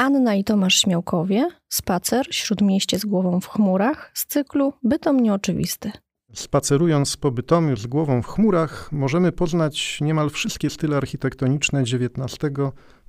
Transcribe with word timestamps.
Anna 0.00 0.34
i 0.34 0.44
Tomasz 0.44 0.74
Śmiałkowie, 0.74 1.48
spacer 1.68 2.26
Śródmieście 2.30 2.98
z 2.98 3.04
głową 3.04 3.40
w 3.40 3.48
chmurach 3.48 4.10
z 4.14 4.26
cyklu 4.26 4.72
Bytom 4.82 5.20
nieoczywisty. 5.20 5.92
Spacerując 6.34 7.16
po 7.16 7.30
Bytomiu 7.30 7.76
z 7.76 7.86
głową 7.86 8.22
w 8.22 8.26
chmurach, 8.26 8.92
możemy 8.92 9.32
poznać 9.32 10.00
niemal 10.00 10.30
wszystkie 10.30 10.70
style 10.70 10.96
architektoniczne 10.96 11.80
XIX 11.80 12.52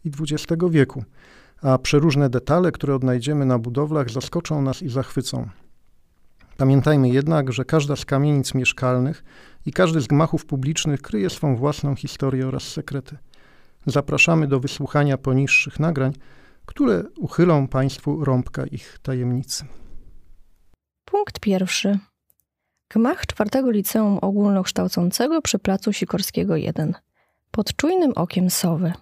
i 0.05 0.11
XX 0.19 0.63
wieku, 0.69 1.03
a 1.61 1.77
przeróżne 1.77 2.29
detale, 2.29 2.71
które 2.71 2.95
odnajdziemy 2.95 3.45
na 3.45 3.59
budowlach, 3.59 4.09
zaskoczą 4.09 4.61
nas 4.61 4.81
i 4.81 4.89
zachwycą. 4.89 5.49
Pamiętajmy 6.57 7.09
jednak, 7.09 7.53
że 7.53 7.65
każda 7.65 7.95
z 7.95 8.05
kamienic 8.05 8.53
mieszkalnych 8.53 9.23
i 9.65 9.71
każdy 9.71 10.01
z 10.01 10.07
gmachów 10.07 10.45
publicznych 10.45 11.01
kryje 11.01 11.29
swą 11.29 11.55
własną 11.55 11.95
historię 11.95 12.47
oraz 12.47 12.63
sekrety. 12.63 13.17
Zapraszamy 13.85 14.47
do 14.47 14.59
wysłuchania 14.59 15.17
poniższych 15.17 15.79
nagrań, 15.79 16.13
które 16.71 17.03
uchylą 17.17 17.67
Państwu 17.67 18.25
rąbka 18.25 18.65
ich 18.65 18.99
tajemnicy. 19.01 19.65
Punkt 21.05 21.39
pierwszy. 21.39 21.99
Gmach 22.89 23.25
czwartego 23.25 23.71
liceum 23.71 24.17
ogólnokształcącego 24.21 25.41
przy 25.41 25.59
placu 25.59 25.93
Sikorskiego 25.93 26.55
1. 26.55 26.93
Pod 27.51 27.75
czujnym 27.75 28.11
okiem 28.15 28.49
sowy. 28.49 28.93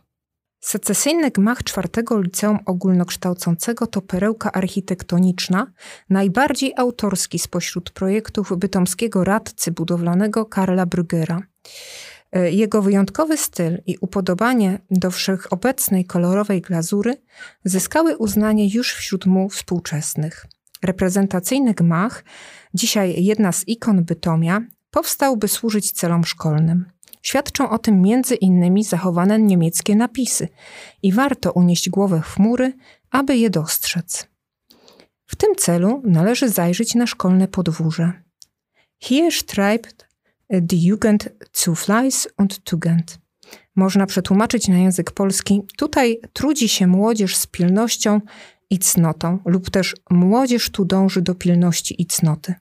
Secesyjny 0.59 1.31
gmach 1.31 1.63
czwartego 1.63 2.21
liceum 2.21 2.59
ogólnokształcącego 2.65 3.87
to 3.87 4.01
perełka 4.01 4.51
architektoniczna, 4.51 5.67
najbardziej 6.09 6.73
autorski 6.77 7.39
spośród 7.39 7.89
projektów 7.89 8.57
bytomskiego 8.57 9.23
radcy 9.23 9.71
budowlanego 9.71 10.45
Karla 10.45 10.85
Brugera. 10.85 11.41
E, 12.31 12.51
jego 12.51 12.81
wyjątkowy 12.81 13.37
styl 13.37 13.81
i 13.85 13.97
upodobanie 14.01 14.79
do 14.91 15.11
wszechobecnej 15.11 16.05
kolorowej 16.05 16.61
glazury 16.61 17.17
zyskały 17.63 18.17
uznanie 18.17 18.67
już 18.67 18.93
wśród 18.93 19.25
mu 19.25 19.49
współczesnych. 19.49 20.45
Reprezentacyjny 20.83 21.73
gmach, 21.73 22.23
dzisiaj 22.73 23.23
jedna 23.23 23.51
z 23.51 23.67
ikon 23.67 24.03
Bytomia, 24.03 24.61
powstał, 24.91 25.37
by 25.37 25.47
służyć 25.47 25.91
celom 25.91 26.25
szkolnym. 26.25 26.85
Świadczą 27.21 27.69
o 27.69 27.77
tym 27.77 28.01
między 28.01 28.35
innymi 28.35 28.83
zachowane 28.83 29.39
niemieckie 29.39 29.95
napisy 29.95 30.47
i 31.03 31.13
warto 31.13 31.51
unieść 31.51 31.89
głowę 31.89 32.21
w 32.23 32.33
chmury, 32.35 32.73
aby 33.11 33.37
je 33.37 33.49
dostrzec. 33.49 34.27
W 35.25 35.35
tym 35.35 35.55
celu 35.55 36.01
należy 36.05 36.49
zajrzeć 36.49 36.95
na 36.95 37.07
szkolne 37.07 37.47
podwórze. 37.47 38.13
Hier 38.99 39.33
schreibt 39.33 40.08
die 40.49 40.85
Jugend 40.85 41.29
zu 41.51 41.75
Fleiß 41.75 42.27
und 42.37 42.63
Tugend. 42.63 43.19
Można 43.75 44.05
przetłumaczyć 44.05 44.67
na 44.67 44.77
język 44.77 45.11
polski: 45.11 45.61
tutaj 45.77 46.19
trudzi 46.33 46.69
się 46.69 46.87
młodzież 46.87 47.35
z 47.35 47.47
pilnością 47.47 48.21
i 48.69 48.79
cnotą, 48.79 49.39
lub 49.45 49.69
też 49.69 49.95
młodzież 50.09 50.69
tu 50.69 50.85
dąży 50.85 51.21
do 51.21 51.35
pilności 51.35 52.01
i 52.01 52.05
cnoty. 52.05 52.55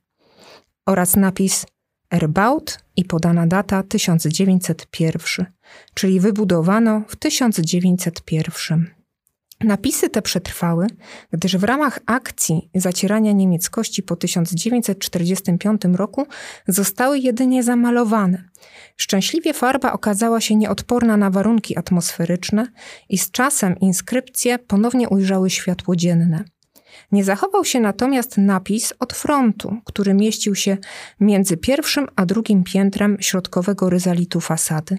Oraz 0.86 1.16
napis 1.16 1.66
Erbaut 2.11 2.78
i 2.97 3.05
podana 3.05 3.47
data 3.47 3.83
1901, 3.83 5.47
czyli 5.94 6.20
wybudowano 6.20 7.03
w 7.09 7.16
1901. 7.16 8.97
Napisy 9.64 10.10
te 10.10 10.22
przetrwały, 10.22 10.86
gdyż 11.32 11.56
w 11.56 11.64
ramach 11.64 11.98
akcji 12.06 12.70
zacierania 12.74 13.32
niemieckości 13.32 14.02
po 14.02 14.16
1945 14.16 15.82
roku 15.94 16.26
zostały 16.68 17.18
jedynie 17.18 17.62
zamalowane. 17.62 18.48
Szczęśliwie 18.96 19.54
farba 19.54 19.92
okazała 19.92 20.40
się 20.40 20.56
nieodporna 20.56 21.16
na 21.16 21.30
warunki 21.30 21.78
atmosferyczne 21.78 22.66
i 23.08 23.18
z 23.18 23.30
czasem 23.30 23.78
inskrypcje 23.80 24.58
ponownie 24.58 25.08
ujrzały 25.08 25.50
światło 25.50 25.96
dzienne. 25.96 26.44
Nie 27.12 27.24
zachował 27.24 27.64
się 27.64 27.80
natomiast 27.80 28.38
napis 28.38 28.92
od 28.98 29.12
frontu, 29.12 29.77
który 29.84 30.14
mieścił 30.14 30.54
się 30.54 30.77
między 31.20 31.56
pierwszym 31.56 32.08
a 32.16 32.27
drugim 32.27 32.64
piętrem 32.64 33.16
środkowego 33.20 33.91
ryzalitu 33.91 34.41
fasady. 34.41 34.98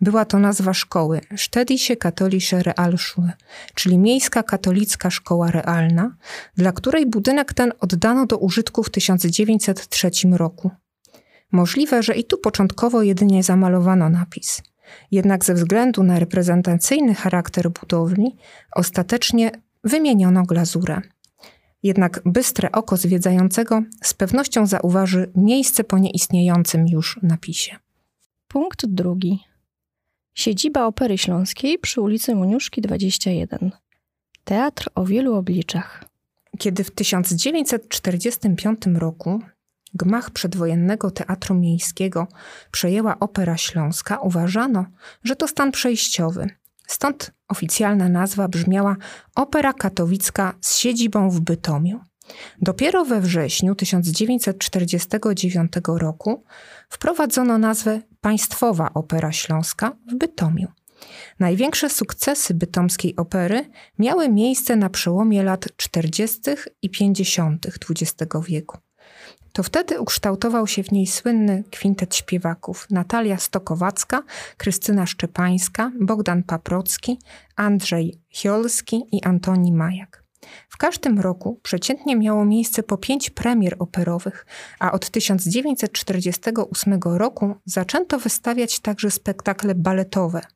Była 0.00 0.24
to 0.24 0.38
nazwa 0.38 0.74
szkoły 0.74 1.20
Städtische 1.36 1.96
Katholische 1.96 2.62
Realschule, 2.62 3.32
czyli 3.74 3.98
Miejska 3.98 4.42
Katolicka 4.42 5.10
Szkoła 5.10 5.50
Realna, 5.50 6.16
dla 6.56 6.72
której 6.72 7.06
budynek 7.06 7.54
ten 7.54 7.72
oddano 7.80 8.26
do 8.26 8.38
użytku 8.38 8.82
w 8.82 8.90
1903 8.90 10.10
roku. 10.32 10.70
Możliwe, 11.52 12.02
że 12.02 12.14
i 12.14 12.24
tu 12.24 12.38
początkowo 12.38 13.02
jedynie 13.02 13.42
zamalowano 13.42 14.08
napis. 14.08 14.62
Jednak 15.10 15.44
ze 15.44 15.54
względu 15.54 16.02
na 16.02 16.18
reprezentacyjny 16.18 17.14
charakter 17.14 17.70
budowli, 17.70 18.36
ostatecznie 18.72 19.50
wymieniono 19.84 20.42
glazurę. 20.42 21.00
Jednak 21.86 22.20
bystre 22.24 22.72
oko 22.72 22.96
zwiedzającego 22.96 23.82
z 24.02 24.14
pewnością 24.14 24.66
zauważy 24.66 25.30
miejsce 25.36 25.84
po 25.84 25.98
nieistniejącym 25.98 26.88
już 26.88 27.18
napisie. 27.22 27.76
Punkt 28.48 28.86
drugi. 28.86 29.38
Siedziba 30.34 30.86
Opery 30.86 31.18
Śląskiej 31.18 31.78
przy 31.78 32.00
ulicy 32.00 32.34
Muniuszki 32.34 32.80
21. 32.80 33.70
Teatr 34.44 34.90
o 34.94 35.04
wielu 35.04 35.34
obliczach. 35.34 36.04
Kiedy 36.58 36.84
w 36.84 36.90
1945 36.90 38.80
roku 38.94 39.40
gmach 39.94 40.30
przedwojennego 40.30 41.10
Teatru 41.10 41.54
Miejskiego 41.54 42.28
przejęła 42.70 43.18
Opera 43.18 43.56
Śląska, 43.56 44.20
uważano, 44.20 44.86
że 45.24 45.36
to 45.36 45.48
stan 45.48 45.72
przejściowy, 45.72 46.46
Stąd 46.86 47.30
oficjalna 47.48 48.08
nazwa 48.08 48.48
brzmiała 48.48 48.96
Opera 49.34 49.72
Katowicka 49.72 50.54
z 50.60 50.78
siedzibą 50.78 51.30
w 51.30 51.40
Bytomiu. 51.40 52.00
Dopiero 52.62 53.04
we 53.04 53.20
wrześniu 53.20 53.74
1949 53.74 55.72
roku 55.86 56.44
wprowadzono 56.88 57.58
nazwę 57.58 58.00
Państwowa 58.20 58.90
Opera 58.94 59.32
Śląska 59.32 59.92
w 60.08 60.14
Bytomiu. 60.14 60.68
Największe 61.38 61.90
sukcesy 61.90 62.54
bytomskiej 62.54 63.16
opery 63.16 63.70
miały 63.98 64.28
miejsce 64.28 64.76
na 64.76 64.90
przełomie 64.90 65.42
lat 65.42 65.66
40. 65.76 66.40
i 66.82 66.90
50. 66.90 67.66
XX 67.66 68.14
wieku. 68.48 68.78
To 69.56 69.62
wtedy 69.62 70.00
ukształtował 70.00 70.66
się 70.66 70.82
w 70.82 70.92
niej 70.92 71.06
słynny 71.06 71.64
kwintet 71.70 72.16
śpiewaków 72.16 72.86
Natalia 72.90 73.36
Stokowacka, 73.36 74.22
Krystyna 74.56 75.06
Szczepańska, 75.06 75.92
Bogdan 76.00 76.42
Paprocki, 76.42 77.18
Andrzej 77.56 78.20
Chiolski 78.30 79.02
i 79.12 79.24
Antoni 79.24 79.72
Majak. 79.72 80.24
W 80.68 80.76
każdym 80.76 81.20
roku 81.20 81.60
przeciętnie 81.62 82.16
miało 82.16 82.44
miejsce 82.44 82.82
po 82.82 82.96
pięć 82.98 83.30
premier 83.30 83.76
operowych, 83.78 84.46
a 84.78 84.92
od 84.92 85.10
1948 85.10 87.00
roku 87.02 87.54
zaczęto 87.64 88.18
wystawiać 88.18 88.80
także 88.80 89.10
spektakle 89.10 89.74
baletowe– 89.74 90.40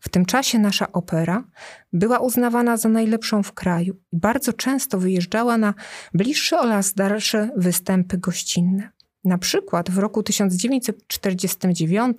w 0.00 0.08
tym 0.08 0.24
czasie 0.24 0.58
nasza 0.58 0.92
opera 0.92 1.44
była 1.92 2.18
uznawana 2.18 2.76
za 2.76 2.88
najlepszą 2.88 3.42
w 3.42 3.52
kraju 3.52 3.96
i 4.12 4.18
bardzo 4.18 4.52
często 4.52 4.98
wyjeżdżała 4.98 5.58
na 5.58 5.74
bliższe 6.14 6.58
oraz 6.58 6.94
dalsze 6.94 7.50
występy 7.56 8.18
gościnne. 8.18 8.96
Na 9.26 9.38
przykład 9.38 9.90
w 9.90 9.98
roku 9.98 10.22
1949 10.22 12.18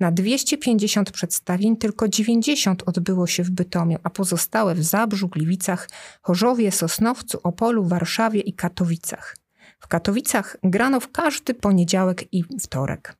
na 0.00 0.12
250 0.12 1.10
przedstawień 1.10 1.76
tylko 1.76 2.08
90 2.08 2.82
odbyło 2.86 3.26
się 3.26 3.42
w 3.42 3.50
Bytomiu, 3.50 3.98
a 4.02 4.10
pozostałe 4.10 4.74
w 4.74 4.84
Zabrzu, 4.84 5.28
Gliwicach, 5.28 5.88
Chorzowie, 6.22 6.72
Sosnowcu, 6.72 7.40
Opolu, 7.42 7.84
Warszawie 7.84 8.40
i 8.40 8.52
Katowicach. 8.52 9.36
W 9.80 9.88
Katowicach 9.88 10.56
grano 10.62 11.00
w 11.00 11.12
każdy 11.12 11.54
poniedziałek 11.54 12.34
i 12.34 12.44
wtorek. 12.60 13.16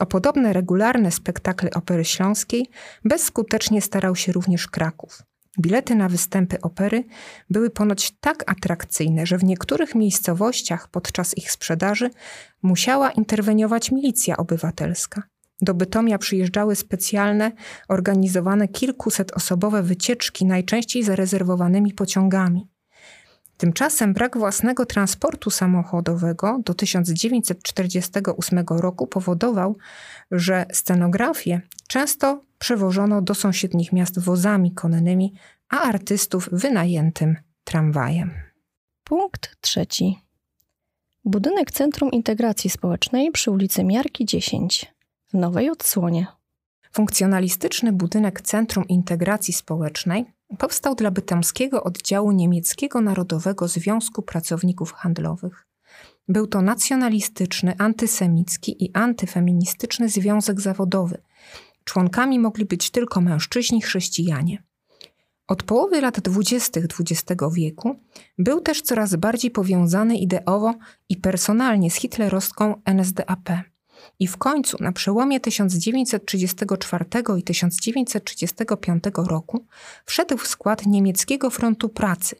O 0.00 0.06
podobne 0.06 0.52
regularne 0.52 1.10
spektakle 1.10 1.70
Opery 1.70 2.04
Śląskiej 2.04 2.66
bezskutecznie 3.04 3.82
starał 3.82 4.16
się 4.16 4.32
również 4.32 4.66
Kraków. 4.66 5.22
Bilety 5.60 5.94
na 5.94 6.08
występy 6.08 6.60
opery 6.60 7.04
były 7.50 7.70
ponoć 7.70 8.12
tak 8.20 8.44
atrakcyjne, 8.50 9.26
że 9.26 9.38
w 9.38 9.44
niektórych 9.44 9.94
miejscowościach 9.94 10.88
podczas 10.88 11.36
ich 11.38 11.50
sprzedaży 11.50 12.10
musiała 12.62 13.10
interweniować 13.10 13.92
milicja 13.92 14.36
obywatelska. 14.36 15.22
Do 15.60 15.74
Bytomia 15.74 16.18
przyjeżdżały 16.18 16.76
specjalne, 16.76 17.52
organizowane 17.88 18.68
kilkusetosobowe 18.68 19.82
wycieczki, 19.82 20.46
najczęściej 20.46 21.02
zarezerwowanymi 21.02 21.92
pociągami. 21.92 22.68
Tymczasem 23.58 24.12
brak 24.12 24.38
własnego 24.38 24.86
transportu 24.86 25.50
samochodowego 25.50 26.60
do 26.64 26.74
1948 26.74 28.64
roku 28.68 29.06
powodował, 29.06 29.76
że 30.30 30.66
scenografię 30.72 31.60
często 31.88 32.42
przewożono 32.58 33.22
do 33.22 33.34
sąsiednich 33.34 33.92
miast 33.92 34.18
wozami 34.18 34.74
konnymi, 34.74 35.34
a 35.68 35.80
artystów 35.80 36.48
wynajętym 36.52 37.36
tramwajem. 37.64 38.30
Punkt 39.04 39.56
trzeci. 39.60 40.18
Budynek 41.24 41.70
Centrum 41.70 42.10
Integracji 42.10 42.70
Społecznej 42.70 43.30
przy 43.30 43.50
ulicy 43.50 43.84
Miarki 43.84 44.24
10 44.24 44.94
w 45.28 45.34
nowej 45.34 45.70
odsłonie. 45.70 46.26
Funkcjonalistyczny 46.92 47.92
budynek 47.92 48.40
Centrum 48.40 48.88
Integracji 48.88 49.54
Społecznej 49.54 50.37
powstał 50.58 50.94
dla 50.94 51.10
bytomskiego 51.10 51.84
oddziału 51.84 52.32
niemieckiego 52.32 53.00
Narodowego 53.00 53.68
Związku 53.68 54.22
Pracowników 54.22 54.92
Handlowych. 54.92 55.66
Był 56.28 56.46
to 56.46 56.62
nacjonalistyczny, 56.62 57.74
antysemicki 57.78 58.84
i 58.84 58.90
antyfeministyczny 58.94 60.08
związek 60.08 60.60
zawodowy. 60.60 61.18
Członkami 61.84 62.38
mogli 62.38 62.64
być 62.64 62.90
tylko 62.90 63.20
mężczyźni 63.20 63.82
chrześcijanie. 63.82 64.62
Od 65.48 65.62
połowy 65.62 66.00
lat 66.00 66.20
dwudziestych 66.20 66.84
XX 66.84 67.42
wieku 67.52 68.00
był 68.38 68.60
też 68.60 68.82
coraz 68.82 69.16
bardziej 69.16 69.50
powiązany 69.50 70.16
ideowo 70.16 70.74
i 71.08 71.16
personalnie 71.16 71.90
z 71.90 71.94
hitlerowską 71.94 72.82
NSDAP. 72.84 73.48
I 74.18 74.26
w 74.26 74.36
końcu, 74.36 74.76
na 74.80 74.92
przełomie 74.92 75.40
1934 75.40 77.04
i 77.38 77.42
1935 77.42 79.04
roku, 79.16 79.66
wszedł 80.04 80.36
w 80.36 80.46
skład 80.46 80.86
niemieckiego 80.86 81.50
frontu 81.50 81.88
pracy, 81.88 82.36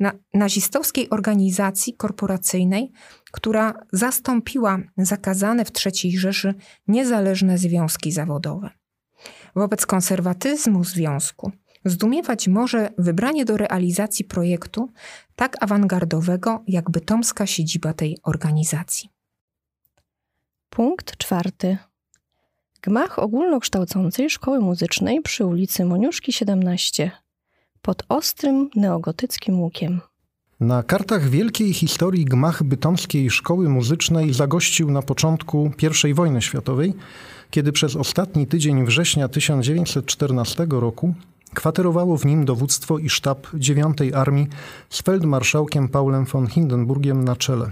na 0.00 0.12
nazistowskiej 0.34 1.10
organizacji 1.10 1.94
korporacyjnej, 1.94 2.92
która 3.30 3.74
zastąpiła 3.92 4.78
zakazane 4.96 5.64
w 5.64 5.70
III 5.86 6.18
Rzeszy 6.18 6.54
niezależne 6.88 7.58
związki 7.58 8.12
zawodowe. 8.12 8.70
Wobec 9.54 9.86
konserwatyzmu 9.86 10.84
związku 10.84 11.52
zdumiewać 11.84 12.48
może 12.48 12.90
wybranie 12.98 13.44
do 13.44 13.56
realizacji 13.56 14.24
projektu 14.24 14.88
tak 15.36 15.62
awangardowego 15.62 16.62
jak 16.66 16.90
bytomska 16.90 17.46
siedziba 17.46 17.92
tej 17.92 18.18
organizacji. 18.22 19.11
Punkt 20.74 21.16
czwarty. 21.16 21.78
Gmach 22.82 23.18
ogólnokształcącej 23.18 24.30
szkoły 24.30 24.60
muzycznej 24.60 25.22
przy 25.22 25.46
ulicy 25.46 25.84
Moniuszki 25.84 26.32
17 26.32 27.10
pod 27.82 28.02
ostrym 28.08 28.70
neogotyckim 28.76 29.60
łukiem. 29.60 30.00
Na 30.60 30.82
kartach 30.82 31.28
wielkiej 31.28 31.72
historii 31.72 32.24
gmach 32.24 32.62
bytomskiej 32.62 33.30
szkoły 33.30 33.68
muzycznej 33.68 34.34
zagościł 34.34 34.90
na 34.90 35.02
początku 35.02 35.70
I 36.08 36.14
wojny 36.14 36.42
światowej, 36.42 36.94
kiedy 37.50 37.72
przez 37.72 37.96
ostatni 37.96 38.46
tydzień 38.46 38.86
września 38.86 39.28
1914 39.28 40.66
roku 40.70 41.14
kwaterowało 41.54 42.16
w 42.18 42.26
nim 42.26 42.44
dowództwo 42.44 42.98
i 42.98 43.10
sztab 43.10 43.46
IX 43.54 44.14
Armii 44.14 44.48
z 44.90 45.02
feldmarszałkiem 45.02 45.88
Paulem 45.88 46.24
von 46.24 46.46
Hindenburgiem 46.46 47.24
na 47.24 47.36
czele. 47.36 47.70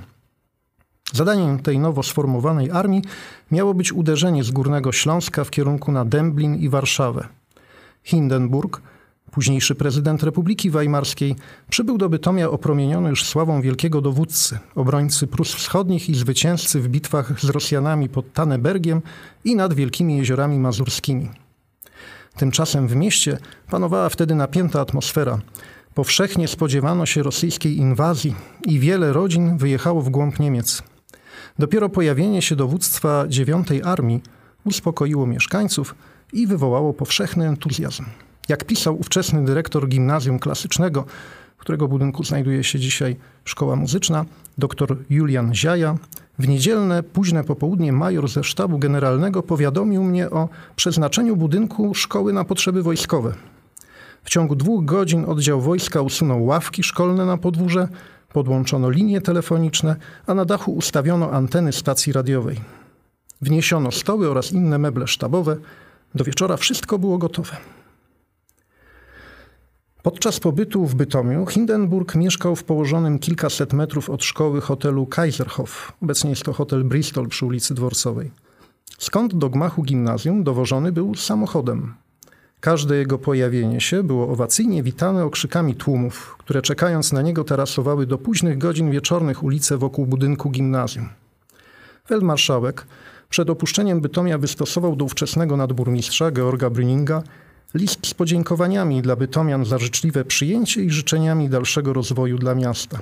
Zadaniem 1.13 1.59
tej 1.59 1.79
nowo 1.79 2.03
sformowanej 2.03 2.71
armii 2.71 3.03
miało 3.51 3.75
być 3.75 3.93
uderzenie 3.93 4.45
z 4.45 4.51
Górnego 4.51 4.93
Śląska 4.93 5.45
w 5.45 5.51
kierunku 5.51 5.93
na 5.93 6.05
Dęblin 6.05 6.55
i 6.55 6.69
Warszawę. 6.69 7.29
Hindenburg, 8.03 8.83
późniejszy 9.31 9.75
prezydent 9.75 10.23
Republiki 10.23 10.71
Weimarskiej, 10.71 11.37
przybył 11.71 11.99
do 11.99 12.09
Bytomia 12.09 12.51
opromieniony 12.51 13.11
już 13.11 13.25
sławą 13.25 13.63
wielkiego 13.63 14.01
dowódcy, 14.01 14.59
obrońcy 14.75 15.27
Prus 15.27 15.55
Wschodnich 15.55 16.09
i 16.09 16.15
zwycięzcy 16.15 16.81
w 16.81 16.89
bitwach 16.89 17.41
z 17.41 17.45
Rosjanami 17.45 18.09
pod 18.09 18.33
Tannebergiem 18.33 19.03
i 19.45 19.57
nad 19.57 19.75
Wielkimi 19.75 20.17
Jeziorami 20.17 20.59
Mazurskimi. 20.59 21.31
Tymczasem 22.37 22.89
w 22.89 22.97
mieście 22.97 23.39
panowała 23.71 24.09
wtedy 24.09 24.35
napięta 24.35 24.81
atmosfera. 24.81 25.39
Powszechnie 25.95 26.49
spodziewano 26.49 27.07
się 27.07 27.23
rosyjskiej 27.23 27.77
inwazji 27.77 28.35
i 28.67 28.79
wiele 28.79 29.13
rodzin 29.13 29.59
wyjechało 29.59 30.03
w 30.03 30.11
głąb 30.11 30.39
Niemiec. 30.39 30.83
Dopiero 31.61 31.89
pojawienie 31.89 32.43
się 32.43 32.57
dowództwa 32.57 33.25
dziewiątej 33.29 33.83
armii 33.83 34.23
uspokoiło 34.65 35.27
mieszkańców 35.27 35.95
i 36.33 36.47
wywołało 36.47 36.95
powszechny 36.95 37.49
entuzjazm. 37.49 38.05
Jak 38.49 38.65
pisał 38.65 39.01
ówczesny 39.01 39.45
dyrektor 39.45 39.89
gimnazjum 39.89 40.39
klasycznego, 40.39 41.05
w 41.57 41.61
którego 41.61 41.89
budynku 41.89 42.25
znajduje 42.25 42.65
się 42.65 42.79
dzisiaj 42.79 43.17
szkoła 43.45 43.77
muzyczna, 43.77 44.25
dr 44.59 44.97
Julian 45.11 45.55
Ziaja, 45.55 45.97
w 46.39 46.49
niedzielne, 46.49 47.03
późne 47.03 47.45
popołudnie 47.45 47.93
major 47.93 48.29
ze 48.29 48.45
sztabu 48.45 48.79
generalnego 48.79 49.43
powiadomił 49.43 50.05
mnie 50.05 50.31
o 50.31 50.49
przeznaczeniu 50.77 51.37
budynku 51.37 51.95
szkoły 51.95 52.33
na 52.33 52.45
potrzeby 52.45 52.83
wojskowe. 52.83 53.35
W 54.25 54.31
ciągu 54.31 54.57
dwóch 54.57 54.85
godzin 54.85 55.25
oddział 55.25 55.61
wojska 55.61 56.03
usunął 56.03 56.45
ławki 56.45 56.83
szkolne 56.83 57.27
na 57.27 57.37
podwórze, 57.37 57.89
podłączono 58.33 58.91
linie 58.91 59.21
telefoniczne, 59.21 59.97
a 60.27 60.35
na 60.35 60.45
dachu 60.45 60.73
ustawiono 60.73 61.31
anteny 61.31 61.73
stacji 61.73 62.13
radiowej. 62.13 62.61
Wniesiono 63.43 63.91
stoły 63.93 64.31
oraz 64.31 64.53
inne 64.53 64.79
meble 64.79 65.07
sztabowe. 65.07 65.57
Do 66.15 66.25
wieczora 66.25 66.57
wszystko 66.57 66.99
było 66.99 67.19
gotowe. 67.19 67.57
Podczas 70.03 70.41
pobytu 70.41 70.87
w 70.87 70.95
Bytomiu 70.95 71.47
Hindenburg 71.47 72.15
mieszkał 72.15 72.57
w 72.57 72.65
położonym 72.65 73.19
kilkaset 73.19 73.73
metrów 73.73 74.11
od 74.11 74.25
szkoły 74.25 74.61
hotelu 74.61 75.07
Kaiserhof. 75.07 75.93
Obecnie 76.03 76.31
jest 76.31 76.43
to 76.43 76.53
hotel 76.53 76.85
Bristol 76.85 77.29
przy 77.29 77.47
ulicy 77.47 77.75
Dworcowej. 77.75 78.31
Skąd 78.99 79.35
do 79.35 79.51
gmachu 79.51 79.83
gimnazjum 79.83 80.45
dowożony 80.45 80.93
był 80.93 81.15
samochodem. 81.15 81.95
Każde 82.61 82.97
jego 82.97 83.19
pojawienie 83.19 83.81
się 83.81 84.03
było 84.03 84.29
owacyjnie 84.29 84.83
witane 84.83 85.25
okrzykami 85.25 85.75
tłumów, 85.75 86.37
które 86.39 86.63
czekając 86.63 87.13
na 87.13 87.23
niego 87.23 87.45
tarasowały 87.45 88.07
do 88.07 88.19
późnych 88.19 88.59
godzin 88.59 88.91
wieczornych 88.91 89.43
ulice 89.43 89.79
wokół 89.79 90.07
budynku 90.07 90.51
gimnazjum. 90.51 91.09
Feldmarszałek 92.09 92.87
przed 93.29 93.51
opuszczeniem 93.51 94.01
Bytomia 94.01 94.39
wystosował 94.39 94.97
do 94.97 95.05
ówczesnego 95.05 95.57
nadburmistrza 95.57 96.31
Georga 96.31 96.71
Brüninga 96.71 97.23
list 97.75 98.07
z 98.07 98.15
podziękowaniami 98.15 99.03
dla 99.03 99.17
Bytomian 99.17 99.65
za 99.65 99.79
życzliwe 99.79 100.25
przyjęcie 100.25 100.85
i 100.85 100.91
życzeniami 100.91 101.49
dalszego 101.49 101.93
rozwoju 101.93 102.39
dla 102.39 102.55
miasta. 102.55 102.99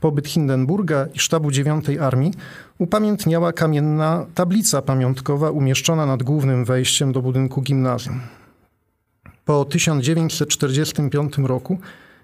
Pobyt 0.00 0.28
Hindenburga 0.28 1.06
i 1.14 1.18
sztabu 1.18 1.50
dziewiątej 1.50 1.98
Armii 1.98 2.32
upamiętniała 2.78 3.52
kamienna 3.52 4.26
tablica 4.34 4.82
pamiątkowa 4.82 5.50
umieszczona 5.50 6.06
nad 6.06 6.22
głównym 6.22 6.64
wejściem 6.64 7.12
do 7.12 7.22
budynku 7.22 7.62
gimnazjum. 7.62 8.20
Po 9.44 9.64
1945 9.64 11.38
roku 11.38 11.78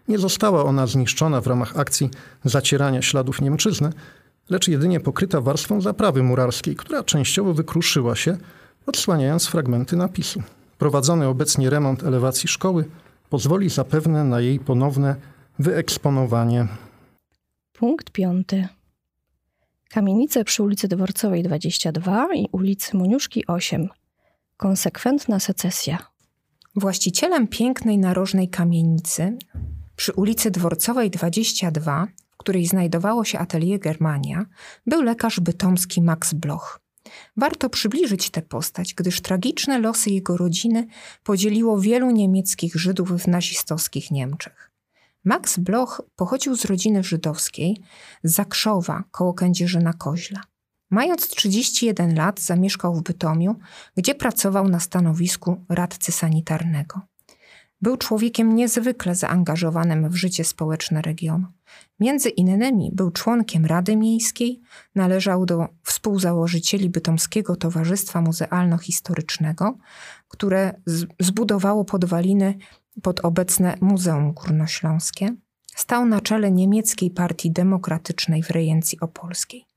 nie 0.09 0.19
została 0.19 0.65
ona 0.65 0.87
zniszczona 0.87 1.41
w 1.41 1.47
ramach 1.47 1.77
akcji 1.77 2.11
zacierania 2.45 3.03
śladów 3.03 3.41
Niemczyzny, 3.41 3.93
lecz 4.51 4.69
jedynie 4.69 5.01
pokryta 5.01 5.41
warstwą 5.41 5.81
zaprawy 5.81 6.23
murarskiej, 6.23 6.77
która 6.77 7.05
częściowo 7.05 7.55
wykruszyła 7.55 8.17
się, 8.17 8.37
odsłaniając 8.87 9.47
fragmenty 9.47 9.97
napisu. 9.97 10.43
Prowadzony 10.79 11.27
obecnie 11.27 11.71
remont 11.71 12.03
elewacji 12.03 12.49
szkoły 12.49 12.85
pozwoli 13.31 13.71
zapewne 13.71 14.25
na 14.25 14.41
jej 14.41 14.61
ponowne 14.61 15.17
wyeksponowanie. 15.59 16.67
Punkt 17.73 18.11
piąty. 18.11 18.69
Kamienice 19.91 20.45
przy 20.45 20.63
ulicy 20.63 20.89
Dworcowej 20.89 21.43
22 21.43 22.29
i 22.35 22.49
ulicy 22.53 22.97
Muniuszki 22.97 23.47
8. 23.47 23.89
Konsekwentna 24.57 25.41
secesja. 25.41 26.18
Właścicielem 26.79 27.49
pięknej 27.49 27.99
narożnej 27.99 28.49
kamienicy 28.49 29.39
przy 29.97 30.13
ulicy 30.13 30.51
Dworcowej 30.51 31.11
22, 31.11 32.07
w 32.31 32.37
której 32.37 32.67
znajdowało 32.67 33.25
się 33.25 33.39
atelier 33.39 33.81
Germania, 33.81 34.47
był 34.87 35.03
lekarz 35.03 35.41
bytomski 35.41 36.03
Max 36.03 36.35
Bloch. 36.35 36.81
Warto 37.37 37.71
przybliżyć 37.71 38.31
tę 38.31 38.43
postać, 38.43 38.95
gdyż 38.95 39.21
tragiczne 39.21 39.79
losy 39.79 40.11
jego 40.11 40.37
rodziny 40.37 40.87
podzieliło 41.23 41.81
wielu 41.81 42.11
niemieckich 42.11 42.75
Żydów 42.75 43.11
w 43.13 43.29
nazistowskich 43.29 44.11
Niemczech. 44.11 44.71
Max 45.25 45.59
Bloch 45.59 46.03
pochodził 46.17 46.57
z 46.57 46.65
rodziny 46.65 47.03
żydowskiej 47.03 47.77
z 48.23 48.35
Zakrzowa 48.35 49.05
koło 49.11 49.35
Kędzierzyna 49.35 49.93
Koźla. 49.93 50.41
Mając 50.91 51.29
31 51.29 52.15
lat 52.15 52.41
zamieszkał 52.41 52.95
w 52.95 53.03
Bytomiu, 53.03 53.57
gdzie 53.97 54.15
pracował 54.15 54.69
na 54.69 54.81
stanowisku 54.81 55.65
radcy 55.69 56.13
sanitarnego. 56.13 57.01
Był 57.81 57.97
człowiekiem 57.97 58.57
niezwykle 58.57 59.15
zaangażowanym 59.15 60.11
w 60.11 60.17
życie 60.17 60.45
społeczne 60.45 61.03
regionu. 61.03 61.47
Między 62.01 62.29
innymi 62.29 62.91
był 62.95 63.11
członkiem 63.11 63.67
Rady 63.67 63.97
Miejskiej, 63.97 64.61
należał 64.95 65.47
do 65.47 65.69
współzałożycieli 65.83 66.91
Bytomskiego 66.91 67.57
Towarzystwa 67.57 68.23
Muzealno-Historycznego, 68.23 69.73
które 70.29 70.75
zbudowało 71.21 71.85
podwaliny 71.85 72.55
pod 73.03 73.21
obecne 73.21 73.75
Muzeum 73.81 74.33
Górnośląskie. 74.33 75.37
Stał 75.67 76.07
na 76.07 76.21
czele 76.21 76.51
niemieckiej 76.51 77.11
Partii 77.11 77.51
Demokratycznej 77.51 78.43
w 78.43 78.51
rejencji 78.51 79.01
opolskiej. 79.01 79.68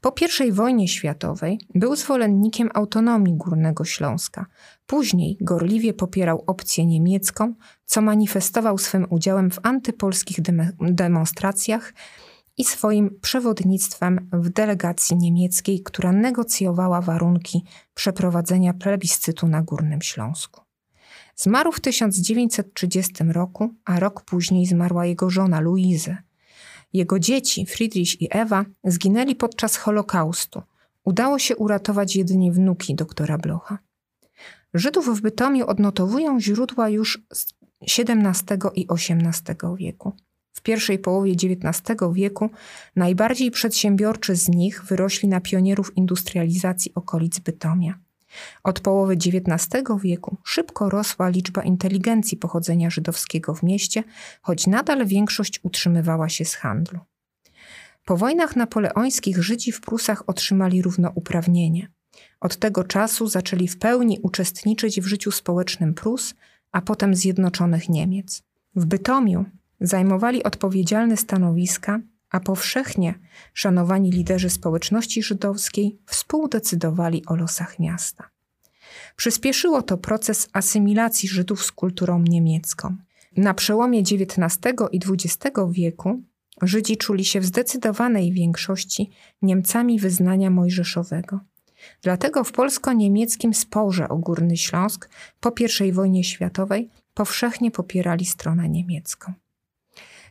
Po 0.00 0.14
I 0.46 0.52
wojnie 0.52 0.88
światowej 0.88 1.60
był 1.74 1.96
zwolennikiem 1.96 2.70
autonomii 2.74 3.34
Górnego 3.34 3.84
Śląska. 3.84 4.46
Później 4.86 5.38
gorliwie 5.40 5.94
popierał 5.94 6.44
opcję 6.46 6.86
niemiecką, 6.86 7.54
co 7.84 8.00
manifestował 8.00 8.78
swym 8.78 9.06
udziałem 9.10 9.50
w 9.50 9.58
antypolskich 9.62 10.38
demonstracjach 10.80 11.92
i 12.56 12.64
swoim 12.64 13.20
przewodnictwem 13.20 14.28
w 14.32 14.48
delegacji 14.48 15.16
niemieckiej, 15.16 15.82
która 15.82 16.12
negocjowała 16.12 17.00
warunki 17.00 17.64
przeprowadzenia 17.94 18.74
plebiscytu 18.74 19.48
na 19.48 19.62
Górnym 19.62 20.02
Śląsku. 20.02 20.60
Zmarł 21.36 21.72
w 21.72 21.80
1930 21.80 23.24
roku, 23.24 23.74
a 23.84 24.00
rok 24.00 24.24
później 24.24 24.66
zmarła 24.66 25.06
jego 25.06 25.30
żona 25.30 25.60
Louise. 25.60 26.16
Jego 26.92 27.18
dzieci, 27.18 27.66
Friedrich 27.66 28.22
i 28.22 28.28
Ewa, 28.30 28.64
zginęli 28.84 29.34
podczas 29.34 29.76
Holokaustu. 29.76 30.62
Udało 31.04 31.38
się 31.38 31.56
uratować 31.56 32.16
jedynie 32.16 32.52
wnuki 32.52 32.94
doktora 32.94 33.38
Blocha. 33.38 33.78
Żydów 34.74 35.18
w 35.18 35.20
Bytomiu 35.20 35.66
odnotowują 35.66 36.40
źródła 36.40 36.88
już 36.88 37.22
z 37.32 37.54
XVII 37.98 38.58
i 38.74 38.86
XVIII 38.90 39.76
wieku. 39.76 40.12
W 40.52 40.62
pierwszej 40.62 40.98
połowie 40.98 41.32
XIX 41.32 41.98
wieku 42.12 42.50
najbardziej 42.96 43.50
przedsiębiorczy 43.50 44.36
z 44.36 44.48
nich 44.48 44.84
wyrośli 44.84 45.28
na 45.28 45.40
pionierów 45.40 45.96
industrializacji 45.96 46.94
okolic 46.94 47.38
Bytomia. 47.38 47.98
Od 48.64 48.80
połowy 48.80 49.14
XIX 49.14 49.58
wieku 50.02 50.36
szybko 50.44 50.88
rosła 50.88 51.28
liczba 51.28 51.62
inteligencji 51.62 52.36
pochodzenia 52.36 52.90
żydowskiego 52.90 53.54
w 53.54 53.62
mieście, 53.62 54.04
choć 54.42 54.66
nadal 54.66 55.06
większość 55.06 55.60
utrzymywała 55.62 56.28
się 56.28 56.44
z 56.44 56.54
handlu. 56.54 56.98
Po 58.04 58.16
wojnach 58.16 58.56
napoleońskich 58.56 59.42
Żydzi 59.42 59.72
w 59.72 59.80
Prusach 59.80 60.22
otrzymali 60.26 60.82
równouprawnienie. 60.82 61.88
Od 62.40 62.56
tego 62.56 62.84
czasu 62.84 63.26
zaczęli 63.26 63.68
w 63.68 63.78
pełni 63.78 64.18
uczestniczyć 64.22 65.00
w 65.00 65.06
życiu 65.06 65.30
społecznym 65.30 65.94
Prus, 65.94 66.34
a 66.72 66.80
potem 66.80 67.14
Zjednoczonych 67.14 67.88
Niemiec. 67.88 68.42
W 68.74 68.86
Bytomiu 68.86 69.44
zajmowali 69.80 70.44
odpowiedzialne 70.44 71.16
stanowiska, 71.16 72.00
a 72.30 72.40
powszechnie 72.40 73.14
szanowani 73.54 74.10
liderzy 74.10 74.50
społeczności 74.50 75.22
żydowskiej 75.22 75.98
współdecydowali 76.06 77.26
o 77.26 77.36
losach 77.36 77.78
miasta. 77.78 78.30
Przyspieszyło 79.16 79.82
to 79.82 79.98
proces 79.98 80.48
asymilacji 80.52 81.28
Żydów 81.28 81.64
z 81.64 81.72
kulturą 81.72 82.22
niemiecką. 82.28 82.96
Na 83.36 83.54
przełomie 83.54 84.00
XIX 84.00 84.58
i 84.92 85.00
XX 85.12 85.56
wieku 85.70 86.22
Żydzi 86.62 86.96
czuli 86.96 87.24
się 87.24 87.40
w 87.40 87.44
zdecydowanej 87.44 88.32
większości 88.32 89.10
Niemcami 89.42 89.98
wyznania 89.98 90.50
mojżeszowego. 90.50 91.40
Dlatego 92.02 92.44
w 92.44 92.52
polsko-niemieckim 92.52 93.54
sporze 93.54 94.08
o 94.08 94.16
Górny 94.16 94.56
Śląsk 94.56 95.10
po 95.40 95.52
I 95.86 95.92
wojnie 95.92 96.24
światowej 96.24 96.90
powszechnie 97.14 97.70
popierali 97.70 98.24
stronę 98.24 98.68
niemiecką. 98.68 99.32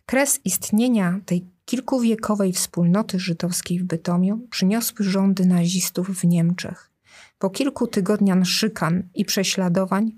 Kres 0.05 0.39
istnienia 0.45 1.19
tej 1.25 1.45
kilkuwiekowej 1.67 2.53
wspólnoty 2.53 3.19
żydowskiej 3.19 3.79
w 3.79 3.83
Bytomiu 3.83 4.47
przyniosły 4.49 5.05
rządy 5.05 5.45
nazistów 5.45 6.09
w 6.09 6.23
Niemczech. 6.23 6.91
Po 7.39 7.49
kilku 7.49 7.87
tygodniach 7.87 8.45
szykan 8.45 9.09
i 9.15 9.25
prześladowań 9.25 10.11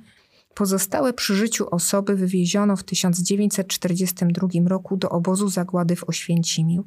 pozostałe 0.54 1.14
przy 1.14 1.36
życiu 1.36 1.70
osoby 1.72 2.16
wywieziono 2.16 2.76
w 2.76 2.84
1942 2.84 4.48
roku 4.66 4.98
do 4.98 5.10
obozu 5.10 5.50
zagłady 5.50 5.96
w 5.96 6.10
Oświęcimiu. 6.10 6.84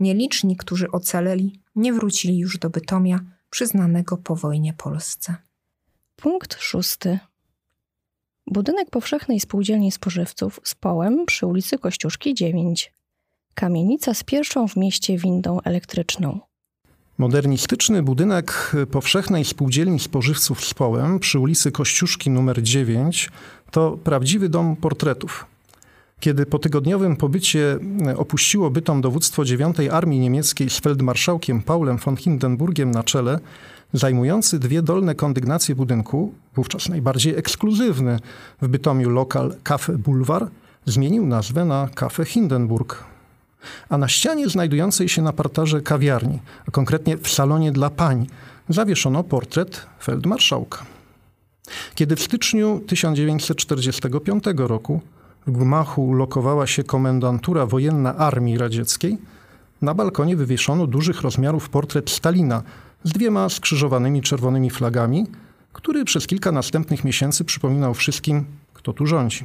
Nieliczni, 0.00 0.56
którzy 0.56 0.90
ocaleli, 0.90 1.60
nie 1.76 1.92
wrócili 1.92 2.38
już 2.38 2.58
do 2.58 2.70
Bytomia, 2.70 3.20
przyznanego 3.50 4.16
po 4.16 4.36
wojnie 4.36 4.72
Polsce. 4.72 5.36
Punkt 6.16 6.60
szósty. 6.60 7.18
Budynek 8.46 8.90
powszechnej 8.90 9.40
spółdzielni 9.40 9.92
spożywców 9.92 10.60
z 10.64 10.74
połem 10.74 11.26
przy 11.26 11.46
ulicy 11.46 11.78
Kościuszki 11.78 12.34
9. 12.34 12.97
Kamienica 13.58 14.14
z 14.14 14.22
pierwszą 14.24 14.68
w 14.68 14.76
mieście 14.76 15.18
windą 15.18 15.60
elektryczną. 15.60 16.40
Modernistyczny 17.18 18.02
budynek 18.02 18.72
powszechnej 18.90 19.44
spółdzielni 19.44 19.98
spożywców 20.00 20.64
z 20.64 20.74
połem 20.74 21.18
przy 21.18 21.38
ulicy 21.38 21.72
Kościuszki 21.72 22.30
nr 22.30 22.62
9 22.62 23.30
to 23.70 23.98
prawdziwy 24.04 24.48
dom 24.48 24.76
portretów. 24.76 25.46
Kiedy 26.20 26.46
po 26.46 26.58
tygodniowym 26.58 27.16
pobycie 27.16 27.78
opuściło 28.16 28.70
Bytom 28.70 29.00
dowództwo 29.00 29.44
9 29.44 29.76
Armii 29.92 30.20
Niemieckiej 30.20 30.70
z 30.70 30.78
feldmarszałkiem 30.78 31.62
Paulem 31.62 31.96
von 31.96 32.16
Hindenburgiem 32.16 32.90
na 32.90 33.04
czele, 33.04 33.38
zajmujący 33.92 34.58
dwie 34.58 34.82
dolne 34.82 35.14
kondygnacje 35.14 35.74
budynku, 35.74 36.32
wówczas 36.54 36.88
najbardziej 36.88 37.36
ekskluzywny 37.36 38.18
w 38.62 38.68
Bytomiu 38.68 39.10
lokal 39.10 39.54
Cafe 39.64 39.98
Boulevard, 39.98 40.50
zmienił 40.84 41.26
nazwę 41.26 41.64
na 41.64 41.88
Cafe 41.94 42.24
Hindenburg. 42.24 43.17
A 43.88 43.98
na 43.98 44.08
ścianie 44.08 44.48
znajdującej 44.48 45.08
się 45.08 45.22
na 45.22 45.32
parterze 45.32 45.80
kawiarni, 45.80 46.38
a 46.68 46.70
konkretnie 46.70 47.16
w 47.16 47.28
salonie 47.28 47.72
dla 47.72 47.90
pań, 47.90 48.26
zawieszono 48.68 49.24
portret 49.24 49.86
feldmarszałka. 50.02 50.84
Kiedy 51.94 52.16
w 52.16 52.22
styczniu 52.22 52.80
1945 52.86 54.44
roku 54.56 55.00
w 55.46 55.58
gmachu 55.58 56.12
lokowała 56.12 56.66
się 56.66 56.84
komendantura 56.84 57.66
wojenna 57.66 58.16
Armii 58.16 58.58
Radzieckiej, 58.58 59.18
na 59.82 59.94
balkonie 59.94 60.36
wywieszono 60.36 60.86
dużych 60.86 61.20
rozmiarów 61.20 61.68
portret 61.68 62.10
Stalina 62.10 62.62
z 63.04 63.12
dwiema 63.12 63.48
skrzyżowanymi 63.48 64.22
czerwonymi 64.22 64.70
flagami, 64.70 65.26
który 65.72 66.04
przez 66.04 66.26
kilka 66.26 66.52
następnych 66.52 67.04
miesięcy 67.04 67.44
przypominał 67.44 67.94
wszystkim, 67.94 68.44
kto 68.74 68.92
tu 68.92 69.06
rządzi. 69.06 69.44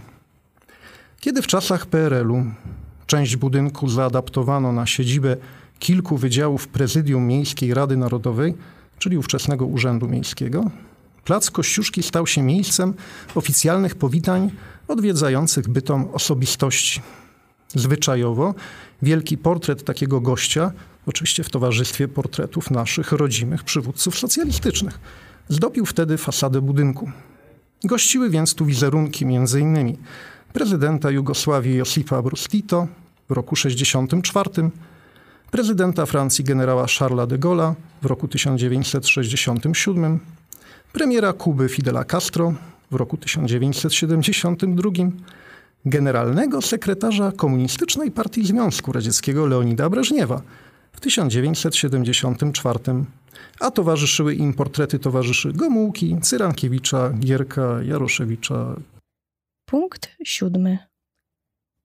Kiedy 1.19 1.41
w 1.41 1.47
czasach 1.47 1.85
PRL-u 1.85 2.45
część 3.07 3.35
budynku 3.35 3.89
zaadaptowano 3.89 4.71
na 4.71 4.85
siedzibę 4.85 5.37
kilku 5.79 6.17
wydziałów 6.17 6.67
Prezydium 6.67 7.27
Miejskiej 7.27 7.73
Rady 7.73 7.97
Narodowej, 7.97 8.53
czyli 8.99 9.17
ówczesnego 9.17 9.65
Urzędu 9.65 10.07
Miejskiego, 10.07 10.71
plac 11.25 11.51
Kościuszki 11.51 12.03
stał 12.03 12.27
się 12.27 12.41
miejscem 12.41 12.93
oficjalnych 13.35 13.95
powitań 13.95 14.51
odwiedzających 14.87 15.69
bytom 15.69 16.07
osobistości. 16.13 17.01
Zwyczajowo 17.75 18.55
wielki 19.01 19.37
portret 19.37 19.83
takiego 19.83 20.21
gościa 20.21 20.71
oczywiście 21.05 21.43
w 21.43 21.49
towarzystwie 21.49 22.07
portretów 22.07 22.71
naszych 22.71 23.11
rodzimych 23.11 23.63
przywódców 23.63 24.19
socjalistycznych. 24.19 24.99
Zdobił 25.49 25.85
wtedy 25.85 26.17
fasadę 26.17 26.61
budynku. 26.61 27.11
Gościły 27.83 28.29
więc 28.29 28.55
tu 28.55 28.65
wizerunki 28.65 29.25
m.in. 29.25 29.97
prezydenta 30.53 31.11
Jugosławii 31.11 31.75
Josipa 31.75 32.21
Broz 32.21 32.47
Tito 32.47 32.87
w 33.29 33.31
roku 33.31 33.55
1964, 33.55 34.69
prezydenta 35.51 36.05
Francji 36.05 36.43
generała 36.43 36.85
Charlesa 36.99 37.27
de 37.27 37.37
Gaulle'a 37.37 37.73
w 38.01 38.05
roku 38.05 38.27
1967, 38.27 40.19
premiera 40.93 41.33
Kuby 41.33 41.69
Fidela 41.69 42.03
Castro 42.03 42.53
w 42.91 42.95
roku 42.95 43.17
1972, 43.17 44.89
generalnego 45.85 46.61
sekretarza 46.61 47.31
Komunistycznej 47.31 48.11
Partii 48.11 48.45
Związku 48.45 48.91
Radzieckiego 48.91 49.45
Leonida 49.45 49.89
Breżniewa 49.89 50.41
w 50.91 50.99
1974, 50.99 52.79
a 53.59 53.71
towarzyszyły 53.71 54.35
im 54.35 54.53
portrety 54.53 54.99
towarzyszy 54.99 55.53
Gomułki, 55.53 56.17
Cyrankiewicza, 56.21 57.09
Gierka, 57.19 57.83
Jaroszewicza. 57.83 58.75
Punkt 59.73 60.15
siódmy. 60.23 60.77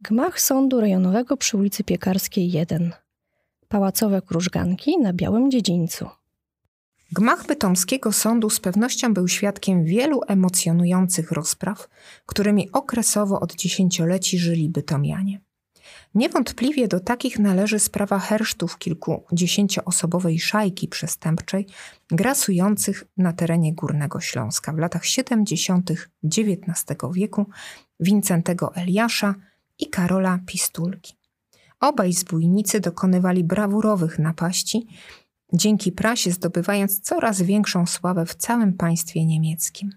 Gmach 0.01 0.41
Sądu 0.41 0.81
Rejonowego 0.81 1.37
przy 1.37 1.57
ulicy 1.57 1.85
Piekarskiej 1.85 2.51
1. 2.51 2.93
Pałacowe 3.69 4.23
krużganki 4.23 4.99
na 4.99 5.13
Białym 5.13 5.51
Dziedzińcu. 5.51 6.09
Gmach 7.13 7.47
bytomskiego 7.47 8.13
sądu 8.13 8.51
z 8.51 8.61
pewnością 8.61 9.15
był 9.15 9.29
świadkiem 9.29 9.85
wielu 9.85 10.21
emocjonujących 10.27 11.33
rozpraw, 11.33 11.89
którymi 12.27 12.73
okresowo 12.73 13.41
od 13.41 13.55
dziesięcioleci 13.55 14.39
żyli 14.39 14.69
bytomianie. 14.69 15.41
Niewątpliwie 16.19 16.89
do 16.89 17.01
takich 17.01 17.39
należy 17.39 17.79
sprawa 17.79 18.19
hersztów 18.19 18.79
kilkudziesięcioosobowej 18.79 20.39
szajki 20.39 20.89
przestępczej 20.89 21.67
grasujących 22.11 23.05
na 23.17 23.33
terenie 23.33 23.75
Górnego 23.75 24.21
Śląska 24.21 24.73
w 24.73 24.79
latach 24.79 25.05
70. 25.05 25.91
XIX 26.25 26.99
wieku 27.13 27.47
Wincentego 28.01 28.75
Eliasza 28.75 29.35
i 29.79 29.87
Karola 29.91 30.39
Pistulki. 30.47 31.17
Obaj 31.81 32.13
zbójnicy 32.13 32.81
dokonywali 32.81 33.45
brawurowych 33.45 34.19
napaści, 34.19 34.87
dzięki 35.53 35.93
prasie 35.93 36.31
zdobywając 36.31 37.01
coraz 37.01 37.43
większą 37.43 37.87
sławę 37.87 38.27
w 38.27 38.35
całym 38.35 38.73
państwie 38.73 39.27
niemieckim. 39.27 39.91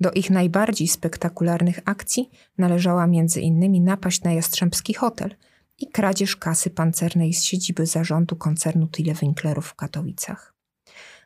Do 0.00 0.10
ich 0.10 0.30
najbardziej 0.30 0.88
spektakularnych 0.88 1.80
akcji 1.84 2.30
należała 2.58 3.04
m.in. 3.04 3.84
napaść 3.84 4.22
na 4.22 4.32
Jastrzębski 4.32 4.94
Hotel 4.94 5.34
i 5.78 5.90
kradzież 5.90 6.36
kasy 6.36 6.70
pancernej 6.70 7.34
z 7.34 7.42
siedziby 7.42 7.86
zarządu 7.86 8.36
koncernu 8.36 8.86
Tille-Winklerów 8.86 9.62
w 9.62 9.74
Katowicach. 9.74 10.54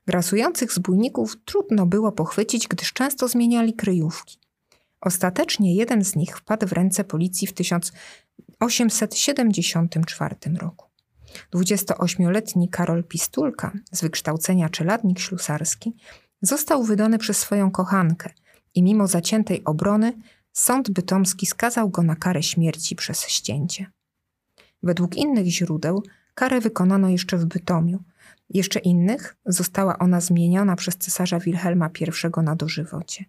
Grasujących 0.06 0.72
zbójników 0.72 1.36
trudno 1.44 1.86
było 1.86 2.12
pochwycić, 2.12 2.68
gdyż 2.68 2.92
często 2.92 3.28
zmieniali 3.28 3.74
kryjówki. 3.74 4.38
Ostatecznie 5.00 5.74
jeden 5.74 6.04
z 6.04 6.16
nich 6.16 6.38
wpadł 6.38 6.66
w 6.66 6.72
ręce 6.72 7.04
policji 7.04 7.46
w 7.46 7.52
1874 7.52 10.36
roku. 10.60 10.88
28-letni 11.54 12.68
Karol 12.68 13.04
Pistulka, 13.04 13.72
z 13.92 14.00
wykształcenia 14.00 14.68
czeladnik 14.68 15.18
ślusarski, 15.18 15.96
został 16.42 16.84
wydany 16.84 17.18
przez 17.18 17.38
swoją 17.38 17.70
kochankę 17.70 18.30
i 18.74 18.82
mimo 18.82 19.06
zaciętej 19.06 19.64
obrony 19.64 20.12
sąd 20.52 20.90
bytomski 20.90 21.46
skazał 21.46 21.90
go 21.90 22.02
na 22.02 22.16
karę 22.16 22.42
śmierci 22.42 22.96
przez 22.96 23.26
ścięcie. 23.26 23.86
Według 24.82 25.16
innych 25.16 25.46
źródeł 25.46 26.02
karę 26.34 26.60
wykonano 26.60 27.08
jeszcze 27.08 27.36
w 27.36 27.46
Bytomiu. 27.46 28.02
Jeszcze 28.50 28.78
innych 28.78 29.36
została 29.46 29.98
ona 29.98 30.20
zmieniona 30.20 30.76
przez 30.76 30.96
cesarza 30.96 31.38
Wilhelma 31.38 31.90
I 32.00 32.42
na 32.42 32.56
dożywocie. 32.56 33.24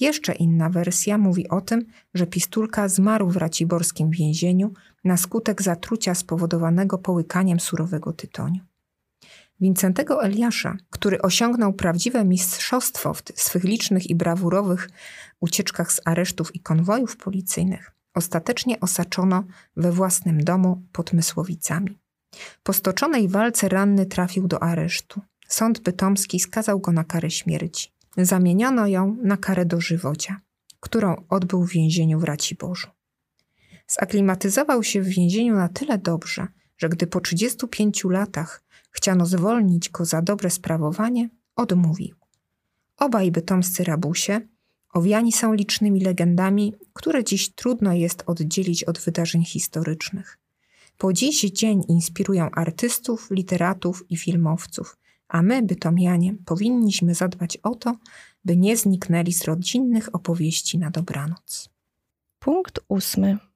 Jeszcze 0.00 0.32
inna 0.32 0.70
wersja 0.70 1.18
mówi 1.18 1.48
o 1.48 1.60
tym, 1.60 1.86
że 2.14 2.26
Pistulka 2.26 2.88
zmarł 2.88 3.30
w 3.30 3.36
raciborskim 3.36 4.10
więzieniu 4.10 4.72
na 5.04 5.16
skutek 5.16 5.62
zatrucia 5.62 6.14
spowodowanego 6.14 6.98
połykaniem 6.98 7.60
surowego 7.60 8.12
tytoniu. 8.12 8.69
Wincentego 9.60 10.24
Eliasza, 10.24 10.76
który 10.90 11.22
osiągnął 11.22 11.72
prawdziwe 11.72 12.24
mistrzostwo 12.24 13.14
w 13.14 13.22
swych 13.34 13.64
licznych 13.64 14.10
i 14.10 14.14
brawurowych 14.14 14.90
ucieczkach 15.40 15.92
z 15.92 16.00
aresztów 16.04 16.54
i 16.54 16.60
konwojów 16.60 17.16
policyjnych, 17.16 17.92
ostatecznie 18.14 18.80
osaczono 18.80 19.44
we 19.76 19.92
własnym 19.92 20.44
domu 20.44 20.82
pod 20.92 21.12
Mysłowicami. 21.12 21.98
Po 22.62 22.72
stoczonej 22.72 23.28
walce 23.28 23.68
ranny 23.68 24.06
trafił 24.06 24.48
do 24.48 24.62
aresztu. 24.62 25.20
Sąd 25.48 25.80
bytomski 25.80 26.40
skazał 26.40 26.80
go 26.80 26.92
na 26.92 27.04
karę 27.04 27.30
śmierci. 27.30 27.92
Zamieniono 28.16 28.86
ją 28.86 29.16
na 29.22 29.36
karę 29.36 29.64
dożywocia, 29.64 30.40
którą 30.80 31.24
odbył 31.28 31.64
w 31.64 31.70
więzieniu 31.70 32.20
w 32.20 32.24
Raciborzu. 32.24 32.88
Zaklimatyzował 33.86 34.82
się 34.82 35.02
w 35.02 35.06
więzieniu 35.06 35.54
na 35.54 35.68
tyle 35.68 35.98
dobrze, 35.98 36.46
że 36.80 36.88
gdy 36.88 37.06
po 37.06 37.20
35 37.20 38.04
latach 38.04 38.62
chciano 38.90 39.26
zwolnić 39.26 39.88
go 39.88 40.04
za 40.04 40.22
dobre 40.22 40.50
sprawowanie, 40.50 41.28
odmówił. 41.56 42.16
Obaj 42.96 43.30
bytomscy 43.30 43.84
rabusie 43.84 44.40
owiani 44.92 45.32
są 45.32 45.54
licznymi 45.54 46.00
legendami, 46.00 46.74
które 46.92 47.24
dziś 47.24 47.54
trudno 47.54 47.92
jest 47.92 48.22
oddzielić 48.26 48.84
od 48.84 48.98
wydarzeń 48.98 49.44
historycznych. 49.44 50.38
Po 50.98 51.12
dziś 51.12 51.40
dzień 51.40 51.82
inspirują 51.88 52.50
artystów, 52.50 53.30
literatów 53.30 54.10
i 54.10 54.16
filmowców, 54.16 54.96
a 55.28 55.42
my, 55.42 55.62
bytomianie, 55.62 56.34
powinniśmy 56.44 57.14
zadbać 57.14 57.56
o 57.56 57.74
to, 57.74 57.96
by 58.44 58.56
nie 58.56 58.76
zniknęli 58.76 59.32
z 59.32 59.44
rodzinnych 59.44 60.14
opowieści 60.14 60.78
na 60.78 60.90
dobranoc. 60.90 61.68
Punkt 62.38 62.80
ósmy. 62.88 63.49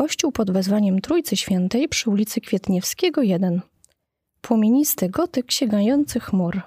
Kościół 0.00 0.32
pod 0.32 0.50
wezwaniem 0.50 1.00
Trójcy 1.00 1.36
Świętej 1.36 1.88
przy 1.88 2.10
ulicy 2.10 2.40
Kwietniewskiego 2.40 3.22
1. 3.22 3.60
Płomienisty 4.40 5.08
gotyk 5.08 5.52
sięgający 5.52 6.20
chmur. 6.20 6.60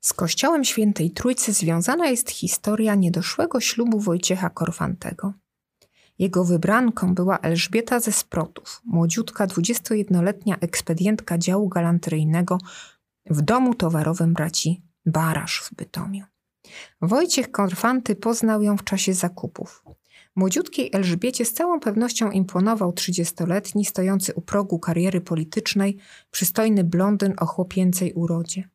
Z 0.00 0.12
kościołem 0.12 0.64
świętej 0.64 1.10
Trójcy 1.10 1.52
związana 1.52 2.08
jest 2.08 2.30
historia 2.30 2.94
niedoszłego 2.94 3.60
ślubu 3.60 4.00
Wojciecha 4.00 4.50
Korfantego. 4.50 5.32
Jego 6.18 6.44
wybranką 6.44 7.14
była 7.14 7.38
Elżbieta 7.38 8.00
ze 8.00 8.12
Sprotów, 8.12 8.80
młodziutka 8.84 9.46
21-letnia 9.46 10.56
ekspedientka 10.60 11.38
działu 11.38 11.68
galanteryjnego 11.68 12.58
w 13.30 13.42
domu 13.42 13.74
towarowym 13.74 14.34
braci 14.34 14.82
Barasz 15.06 15.62
w 15.62 15.74
Bytomiu. 15.74 16.24
Wojciech 17.02 17.50
Korfanty 17.50 18.16
poznał 18.16 18.62
ją 18.62 18.76
w 18.76 18.84
czasie 18.84 19.14
zakupów. 19.14 19.84
Młodziutkiej 20.36 20.90
Elżbiecie 20.92 21.44
z 21.44 21.52
całą 21.52 21.80
pewnością 21.80 22.30
imponował 22.30 22.92
trzydziestoletni, 22.92 23.84
stojący 23.84 24.34
u 24.34 24.40
progu 24.40 24.78
kariery 24.78 25.20
politycznej, 25.20 25.96
przystojny 26.30 26.84
blondyn 26.84 27.34
o 27.38 27.46
chłopięcej 27.46 28.12
urodzie. 28.12 28.68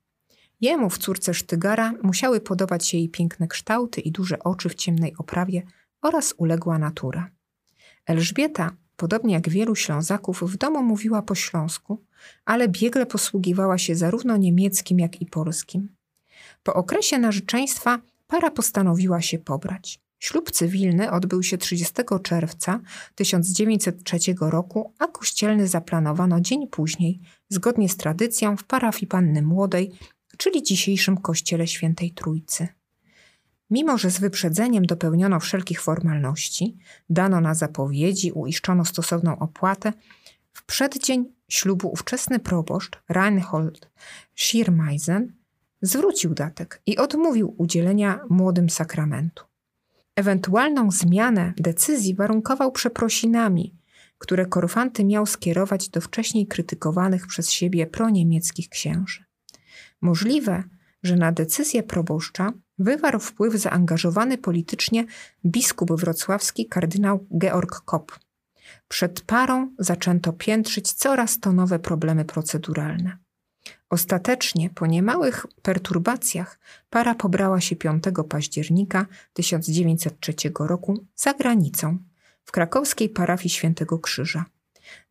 Jemu 0.61 0.89
w 0.89 0.97
córce 0.97 1.33
Sztygara 1.33 1.93
musiały 2.03 2.39
podobać 2.39 2.87
się 2.87 2.97
jej 2.97 3.09
piękne 3.09 3.47
kształty 3.47 4.01
i 4.01 4.11
duże 4.11 4.43
oczy 4.43 4.69
w 4.69 4.75
ciemnej 4.75 5.13
oprawie 5.17 5.63
oraz 6.01 6.33
uległa 6.37 6.79
natura. 6.79 7.29
Elżbieta, 8.05 8.71
podobnie 8.95 9.33
jak 9.33 9.49
wielu 9.49 9.75
Ślązaków, 9.75 10.43
w 10.43 10.57
domu 10.57 10.83
mówiła 10.83 11.21
po 11.21 11.35
śląsku, 11.35 12.03
ale 12.45 12.67
biegle 12.67 13.05
posługiwała 13.05 13.77
się 13.77 13.95
zarówno 13.95 14.37
niemieckim, 14.37 14.99
jak 14.99 15.21
i 15.21 15.25
polskim. 15.25 15.95
Po 16.63 16.73
okresie 16.73 17.19
narzeczeństwa 17.19 17.99
para 18.27 18.51
postanowiła 18.51 19.21
się 19.21 19.39
pobrać. 19.39 19.99
Ślub 20.21 20.51
cywilny 20.51 21.11
odbył 21.11 21.43
się 21.43 21.57
30 21.57 21.93
czerwca 22.23 22.79
1903 23.15 24.17
roku, 24.41 24.93
a 24.99 25.07
kościelny 25.07 25.67
zaplanowano 25.67 26.41
dzień 26.41 26.67
później, 26.67 27.19
zgodnie 27.49 27.89
z 27.89 27.97
tradycją 27.97 28.57
w 28.57 28.63
parafii 28.63 29.07
Panny 29.07 29.41
Młodej, 29.41 29.91
czyli 30.37 30.63
dzisiejszym 30.63 31.17
kościele 31.17 31.67
Świętej 31.67 32.11
Trójcy. 32.11 32.67
Mimo, 33.69 33.97
że 33.97 34.11
z 34.11 34.19
wyprzedzeniem 34.19 34.85
dopełniono 34.85 35.39
wszelkich 35.39 35.81
formalności, 35.81 36.77
dano 37.09 37.41
na 37.41 37.53
zapowiedzi, 37.53 38.31
uiszczono 38.31 38.85
stosowną 38.85 39.39
opłatę, 39.39 39.93
w 40.53 40.65
przeddzień 40.65 41.25
ślubu 41.49 41.89
ówczesny 41.91 42.39
proboszcz 42.39 43.01
Reinhold 43.09 43.91
Schirmeisen 44.35 45.33
zwrócił 45.81 46.33
datek 46.33 46.81
i 46.85 46.97
odmówił 46.97 47.55
udzielenia 47.57 48.19
młodym 48.29 48.69
sakramentu. 48.69 49.50
Ewentualną 50.15 50.91
zmianę 50.91 51.53
decyzji 51.57 52.15
warunkował 52.15 52.71
przeprosinami, 52.71 53.75
które 54.17 54.45
Korfanty 54.45 55.05
miał 55.05 55.25
skierować 55.25 55.89
do 55.89 56.01
wcześniej 56.01 56.47
krytykowanych 56.47 57.27
przez 57.27 57.51
siebie 57.51 57.87
proniemieckich 57.87 58.69
księży. 58.69 59.23
Możliwe, 60.01 60.63
że 61.03 61.15
na 61.15 61.31
decyzję 61.31 61.83
proboszcza 61.83 62.53
wywarł 62.79 63.19
wpływ 63.19 63.55
zaangażowany 63.55 64.37
politycznie 64.37 65.05
biskup 65.45 65.91
wrocławski 65.91 66.67
kardynał 66.67 67.27
Georg 67.37 67.81
Kopp. 67.85 68.19
Przed 68.87 69.21
parą 69.21 69.75
zaczęto 69.79 70.33
piętrzyć 70.33 70.93
coraz 70.93 71.39
to 71.39 71.53
nowe 71.53 71.79
problemy 71.79 72.25
proceduralne. 72.25 73.17
Ostatecznie, 73.91 74.69
po 74.69 74.87
niemałych 74.87 75.45
perturbacjach, 75.61 76.59
para 76.89 77.15
pobrała 77.15 77.61
się 77.61 77.75
5 77.75 78.03
października 78.29 79.05
1903 79.33 80.33
roku 80.59 81.05
za 81.15 81.33
granicą, 81.33 81.97
w 82.43 82.51
krakowskiej 82.51 83.09
parafii 83.09 83.49
Świętego 83.49 83.99
Krzyża. 83.99 84.45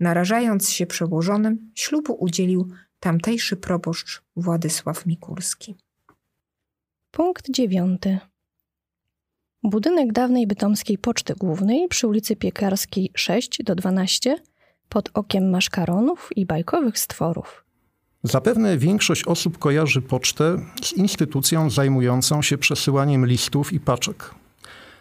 Narażając 0.00 0.70
się 0.70 0.86
przełożonym, 0.86 1.70
ślubu 1.74 2.16
udzielił 2.20 2.68
tamtejszy 3.00 3.56
proboszcz 3.56 4.22
Władysław 4.36 5.06
Mikulski. 5.06 5.74
Punkt 7.10 7.50
dziewiąty. 7.50 8.18
Budynek 9.62 10.12
dawnej 10.12 10.46
bytomskiej 10.46 10.98
Poczty 10.98 11.34
Głównej 11.34 11.88
przy 11.88 12.06
ulicy 12.08 12.36
Piekarskiej 12.36 13.10
6 13.14 13.62
do 13.64 13.74
12 13.74 14.36
pod 14.88 15.10
okiem 15.14 15.50
maszkaronów 15.50 16.28
i 16.36 16.46
bajkowych 16.46 16.98
stworów. 16.98 17.69
Zapewne 18.22 18.78
większość 18.78 19.24
osób 19.24 19.58
kojarzy 19.58 20.02
pocztę 20.02 20.58
z 20.82 20.92
instytucją 20.92 21.70
zajmującą 21.70 22.42
się 22.42 22.58
przesyłaniem 22.58 23.26
listów 23.26 23.72
i 23.72 23.80
paczek. 23.80 24.34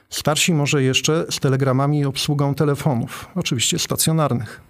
Starsi 0.09 0.53
może 0.53 0.83
jeszcze 0.83 1.25
z 1.29 1.39
telegramami 1.39 1.99
i 1.99 2.05
obsługą 2.05 2.55
telefonów, 2.55 3.27
oczywiście 3.35 3.79
stacjonarnych. 3.79 4.61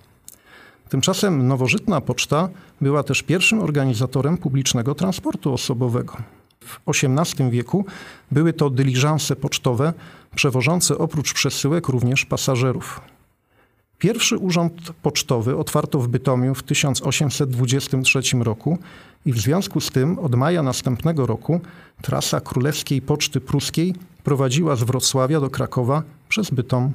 Tymczasem 0.89 1.47
nowożytna 1.47 2.01
poczta 2.01 2.49
była 2.81 3.03
też 3.03 3.23
pierwszym 3.23 3.59
organizatorem 3.59 4.37
publicznego 4.37 4.95
transportu 4.95 5.53
osobowego. 5.53 6.17
W 6.59 6.79
XVIII 6.87 7.51
wieku 7.51 7.85
były 8.31 8.53
to 8.53 8.69
dyliżanse 8.69 9.35
pocztowe, 9.35 9.93
przewożące 10.35 10.97
oprócz 10.97 11.33
przesyłek 11.33 11.87
również 11.87 12.25
pasażerów. 12.25 13.01
Pierwszy 13.99 14.37
urząd 14.37 14.73
pocztowy 15.01 15.57
otwarto 15.57 15.99
w 15.99 16.07
Bytomiu 16.07 16.55
w 16.55 16.63
1823 16.63 18.21
roku 18.39 18.77
i 19.25 19.33
w 19.33 19.39
związku 19.39 19.81
z 19.81 19.89
tym 19.89 20.19
od 20.19 20.35
maja 20.35 20.63
następnego 20.63 21.25
roku 21.25 21.61
trasa 22.01 22.41
Królewskiej 22.41 23.01
Poczty 23.01 23.41
Pruskiej 23.41 23.95
prowadziła 24.23 24.75
z 24.75 24.83
Wrocławia 24.83 25.39
do 25.39 25.49
Krakowa 25.49 26.03
przez 26.29 26.49
Bytom. 26.49 26.91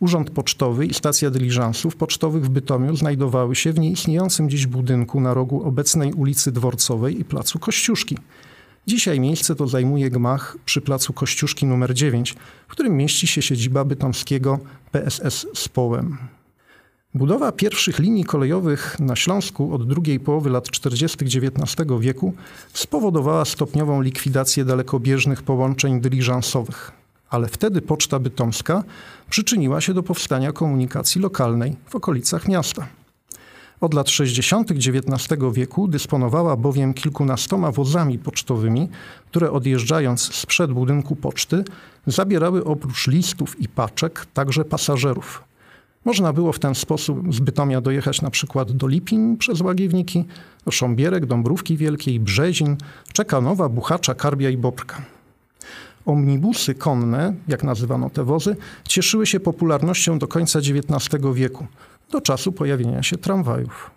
Urząd 0.00 0.30
Pocztowy 0.30 0.86
i 0.86 0.94
stacja 0.94 1.30
dyliżansów 1.30 1.96
pocztowych 1.96 2.44
w 2.44 2.48
Bytomiu 2.48 2.96
znajdowały 2.96 3.54
się 3.54 3.72
w 3.72 3.78
nieistniejącym 3.78 4.50
dziś 4.50 4.66
budynku 4.66 5.20
na 5.20 5.34
rogu 5.34 5.62
obecnej 5.62 6.12
ulicy 6.12 6.52
Dworcowej 6.52 7.20
i 7.20 7.24
placu 7.24 7.58
Kościuszki. 7.58 8.18
Dzisiaj 8.86 9.20
miejsce 9.20 9.54
to 9.54 9.66
zajmuje 9.66 10.10
gmach 10.10 10.56
przy 10.64 10.80
placu 10.80 11.12
Kościuszki 11.12 11.66
nr 11.66 11.94
9, 11.94 12.34
w 12.68 12.72
którym 12.72 12.96
mieści 12.96 13.26
się 13.26 13.42
siedziba 13.42 13.84
bytomskiego 13.84 14.58
PSS 14.92 15.46
z 15.54 15.68
Połem. 15.68 16.18
Budowa 17.14 17.52
pierwszych 17.52 17.98
linii 17.98 18.24
kolejowych 18.24 18.96
na 19.00 19.16
Śląsku 19.16 19.74
od 19.74 19.88
drugiej 19.88 20.20
połowy 20.20 20.50
lat 20.50 20.70
40. 20.70 21.24
XIX 21.24 21.88
wieku 22.00 22.34
spowodowała 22.72 23.44
stopniową 23.44 24.02
likwidację 24.02 24.64
dalekobieżnych 24.64 25.42
połączeń 25.42 26.00
dyliżansowych, 26.00 26.92
ale 27.30 27.48
wtedy 27.48 27.82
Poczta 27.82 28.18
Bytomska 28.18 28.84
przyczyniła 29.30 29.80
się 29.80 29.94
do 29.94 30.02
powstania 30.02 30.52
komunikacji 30.52 31.20
lokalnej 31.20 31.76
w 31.88 31.94
okolicach 31.94 32.48
miasta. 32.48 32.86
Od 33.82 33.94
lat 33.94 34.10
60. 34.10 34.70
XIX 34.70 35.38
wieku 35.52 35.88
dysponowała 35.88 36.56
bowiem 36.56 36.94
kilkunastoma 36.94 37.72
wozami 37.72 38.18
pocztowymi, 38.18 38.88
które 39.30 39.50
odjeżdżając 39.50 40.34
sprzed 40.34 40.72
budynku 40.72 41.16
poczty, 41.16 41.64
zabierały 42.06 42.64
oprócz 42.64 43.08
listów 43.08 43.60
i 43.60 43.68
paczek 43.68 44.26
także 44.34 44.64
pasażerów. 44.64 45.44
Można 46.04 46.32
było 46.32 46.52
w 46.52 46.58
ten 46.58 46.74
sposób 46.74 47.34
z 47.34 47.40
Bytomia 47.40 47.80
dojechać 47.80 48.22
na 48.22 48.30
przykład 48.30 48.72
do 48.72 48.86
Lipin 48.86 49.36
przez 49.36 49.60
Łagiewniki, 49.60 50.24
do 50.64 50.72
Sząbierek, 50.72 51.26
Dąbrówki 51.26 51.76
Wielkiej, 51.76 52.20
Brzezin, 52.20 52.76
Czekanowa, 53.12 53.68
Buchacza, 53.68 54.14
Karbia 54.14 54.50
i 54.50 54.56
Bobrka. 54.56 55.02
Omnibusy 56.06 56.74
konne, 56.74 57.34
jak 57.48 57.64
nazywano 57.64 58.10
te 58.10 58.24
wozy, 58.24 58.56
cieszyły 58.88 59.26
się 59.26 59.40
popularnością 59.40 60.18
do 60.18 60.28
końca 60.28 60.58
XIX 60.58 61.24
wieku, 61.34 61.66
do 62.12 62.20
czasu 62.20 62.52
pojawienia 62.52 63.02
się 63.02 63.16
tramwajów. 63.16 63.90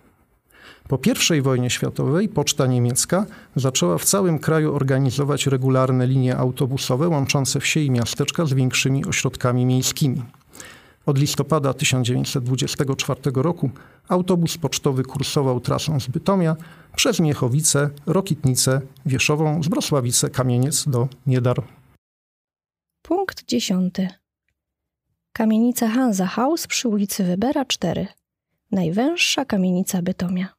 Po 0.87 0.99
I 1.37 1.41
wojnie 1.41 1.69
światowej 1.69 2.29
poczta 2.29 2.67
niemiecka 2.67 3.25
zaczęła 3.55 3.97
w 3.97 4.05
całym 4.05 4.39
kraju 4.39 4.75
organizować 4.75 5.47
regularne 5.47 6.07
linie 6.07 6.37
autobusowe 6.37 7.07
łączące 7.07 7.59
wsie 7.59 7.79
i 7.79 7.91
miasteczka 7.91 8.45
z 8.45 8.53
większymi 8.53 9.05
ośrodkami 9.05 9.65
miejskimi. 9.65 10.23
Od 11.05 11.17
listopada 11.17 11.73
1924 11.73 13.21
roku 13.35 13.69
autobus 14.09 14.57
pocztowy 14.57 15.03
kursował 15.03 15.59
trasą 15.59 15.99
z 15.99 16.07
Bytomia 16.07 16.55
przez 16.95 17.19
Miechowice, 17.19 17.89
Rokitnice, 18.05 18.81
Wieszową, 19.05 19.63
Zbrosławice, 19.63 20.29
Kamieniec 20.29 20.89
do 20.89 21.07
Niedar. 21.27 21.63
Punkt 23.01 23.45
dziesiąty. 23.45 24.07
Kamienica 25.37 25.87
Hansa 25.87 26.25
House 26.25 26.67
przy 26.67 26.87
ulicy 26.89 27.23
Wybera 27.23 27.65
4. 27.65 28.07
Najwęższa 28.71 29.45
kamienica 29.45 30.01
Bytomia. 30.01 30.53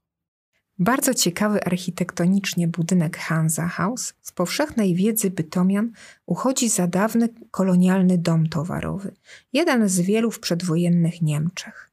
Bardzo 0.78 1.14
ciekawy 1.14 1.64
architektonicznie 1.64 2.68
budynek 2.68 3.16
Hansa 3.16 3.68
House 3.68 4.14
z 4.22 4.32
powszechnej 4.32 4.94
wiedzy 4.94 5.30
bytomian 5.30 5.92
uchodzi 6.26 6.68
za 6.68 6.86
dawny 6.86 7.28
kolonialny 7.50 8.18
dom 8.18 8.48
towarowy, 8.48 9.14
jeden 9.52 9.88
z 9.88 10.00
wielu 10.00 10.30
w 10.30 10.40
przedwojennych 10.40 11.22
Niemczech. 11.22 11.90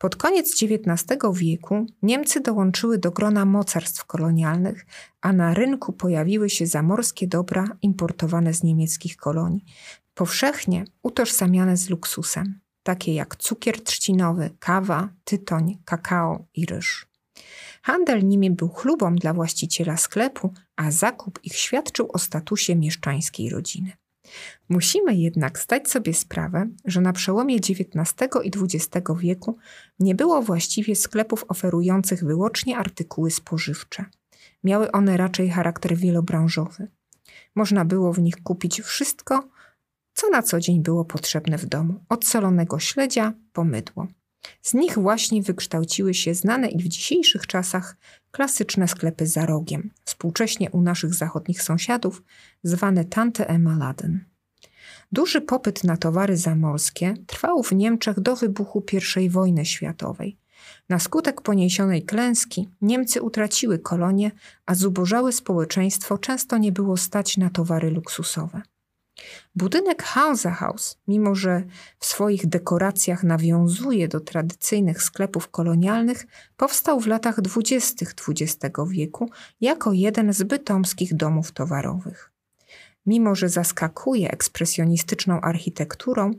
Pod 0.00 0.16
koniec 0.16 0.62
XIX 0.62 1.20
wieku 1.32 1.86
Niemcy 2.02 2.40
dołączyły 2.40 2.98
do 2.98 3.10
grona 3.10 3.44
mocarstw 3.44 4.04
kolonialnych, 4.04 4.86
a 5.20 5.32
na 5.32 5.54
rynku 5.54 5.92
pojawiły 5.92 6.50
się 6.50 6.66
zamorskie 6.66 7.26
dobra 7.26 7.64
importowane 7.82 8.54
z 8.54 8.62
niemieckich 8.62 9.16
kolonii, 9.16 9.64
powszechnie 10.14 10.84
utożsamiane 11.02 11.76
z 11.76 11.90
luksusem, 11.90 12.60
takie 12.82 13.14
jak 13.14 13.36
cukier 13.36 13.84
trzcinowy, 13.84 14.50
kawa, 14.58 15.08
tytoń, 15.24 15.78
kakao 15.84 16.44
i 16.54 16.66
ryż. 16.66 17.06
Handel 17.82 18.28
nimi 18.28 18.50
był 18.50 18.68
chlubą 18.68 19.14
dla 19.14 19.34
właściciela 19.34 19.96
sklepu, 19.96 20.52
a 20.76 20.90
zakup 20.90 21.38
ich 21.44 21.56
świadczył 21.56 22.08
o 22.12 22.18
statusie 22.18 22.76
mieszczańskiej 22.76 23.50
rodziny. 23.50 23.92
Musimy 24.68 25.14
jednak 25.14 25.58
zdać 25.58 25.90
sobie 25.90 26.14
sprawę, 26.14 26.68
że 26.84 27.00
na 27.00 27.12
przełomie 27.12 27.56
XIX 27.56 28.28
i 28.44 28.50
XX 28.60 29.08
wieku 29.18 29.56
nie 29.98 30.14
było 30.14 30.42
właściwie 30.42 30.96
sklepów 30.96 31.44
oferujących 31.48 32.24
wyłącznie 32.24 32.78
artykuły 32.78 33.30
spożywcze. 33.30 34.04
Miały 34.64 34.92
one 34.92 35.16
raczej 35.16 35.50
charakter 35.50 35.96
wielobranżowy. 35.96 36.88
Można 37.54 37.84
było 37.84 38.12
w 38.12 38.18
nich 38.18 38.42
kupić 38.42 38.80
wszystko, 38.80 39.48
co 40.20 40.30
na 40.30 40.42
co 40.42 40.60
dzień 40.60 40.82
było 40.82 41.04
potrzebne 41.04 41.58
w 41.58 41.66
domu, 41.66 41.94
od 42.08 42.24
solonego 42.24 42.78
śledzia 42.78 43.32
po 43.52 43.64
mydło. 43.64 44.06
Z 44.62 44.74
nich 44.74 44.98
właśnie 44.98 45.42
wykształciły 45.42 46.14
się 46.14 46.34
znane 46.34 46.68
i 46.68 46.82
w 46.82 46.88
dzisiejszych 46.88 47.46
czasach 47.46 47.96
klasyczne 48.30 48.88
sklepy 48.88 49.26
za 49.26 49.46
rogiem, 49.46 49.90
współcześnie 50.04 50.70
u 50.70 50.82
naszych 50.82 51.14
zachodnich 51.14 51.62
sąsiadów 51.62 52.22
zwane 52.62 53.04
Tante 53.04 53.48
Emma 53.48 53.76
Laden. 53.76 54.24
Duży 55.12 55.40
popyt 55.40 55.84
na 55.84 55.96
towary 55.96 56.36
zamorskie 56.36 57.14
trwał 57.26 57.62
w 57.62 57.72
Niemczech 57.72 58.20
do 58.20 58.36
wybuchu 58.36 58.84
I 59.20 59.30
wojny 59.30 59.64
światowej. 59.64 60.38
Na 60.88 60.98
skutek 60.98 61.40
poniesionej 61.40 62.02
klęski 62.02 62.68
Niemcy 62.82 63.22
utraciły 63.22 63.78
kolonie, 63.78 64.30
a 64.66 64.74
zubożałe 64.74 65.32
społeczeństwo 65.32 66.18
często 66.18 66.58
nie 66.58 66.72
było 66.72 66.96
stać 66.96 67.36
na 67.36 67.50
towary 67.50 67.90
luksusowe. 67.90 68.62
Budynek 69.54 70.02
Hansa 70.02 70.50
House, 70.50 70.98
mimo 71.08 71.34
że 71.34 71.62
w 71.98 72.06
swoich 72.06 72.46
dekoracjach 72.46 73.24
nawiązuje 73.24 74.08
do 74.08 74.20
tradycyjnych 74.20 75.02
sklepów 75.02 75.48
kolonialnych, 75.48 76.26
powstał 76.56 77.00
w 77.00 77.06
latach 77.06 77.40
dwudziestych 77.40 78.14
XX 78.28 78.76
wieku 78.88 79.30
jako 79.60 79.92
jeden 79.92 80.32
z 80.32 80.42
bytomskich 80.42 81.14
domów 81.14 81.52
towarowych. 81.52 82.32
Mimo 83.06 83.34
że 83.34 83.48
zaskakuje 83.48 84.30
ekspresjonistyczną 84.30 85.40
architekturą, 85.40 86.30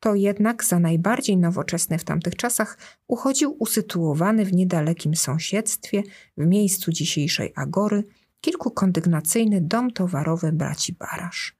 to 0.00 0.14
jednak 0.14 0.64
za 0.64 0.78
najbardziej 0.78 1.36
nowoczesny 1.36 1.98
w 1.98 2.04
tamtych 2.04 2.36
czasach 2.36 2.78
uchodził 3.08 3.56
usytuowany 3.58 4.44
w 4.44 4.52
niedalekim 4.52 5.14
sąsiedztwie, 5.14 6.02
w 6.36 6.46
miejscu 6.46 6.92
dzisiejszej 6.92 7.52
Agory, 7.56 8.04
kilkukondygnacyjny 8.40 9.60
dom 9.60 9.90
towarowy 9.90 10.52
braci 10.52 10.92
Barasz. 10.92 11.55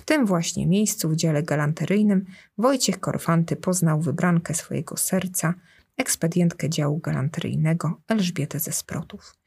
W 0.00 0.02
tym 0.02 0.26
właśnie 0.26 0.66
miejscu 0.66 1.08
w 1.08 1.16
dziale 1.16 1.42
galanteryjnym 1.42 2.24
Wojciech 2.58 3.00
Korfanty 3.00 3.56
poznał 3.56 4.00
wybrankę 4.00 4.54
swojego 4.54 4.96
serca, 4.96 5.54
ekspedientkę 5.96 6.70
działu 6.70 6.98
galanteryjnego 6.98 8.00
Elżbietę 8.08 8.60
ze 8.60 8.72
Sprotów. 8.72 9.39